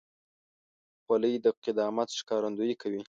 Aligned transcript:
خولۍ 1.03 1.33
د 1.45 1.47
قدامت 1.63 2.09
ښکارندویي 2.19 2.75
کوي. 2.81 3.01